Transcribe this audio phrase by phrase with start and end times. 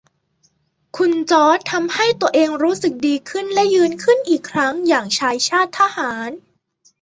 [0.97, 6.29] คุณจอร์จทำให้ตัวเองรู้สึกดีขึ้นและยืนขึิ้นอีกครั้งอย่างชายชาติทหาร